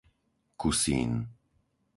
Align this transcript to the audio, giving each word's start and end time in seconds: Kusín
Kusín 0.59 1.11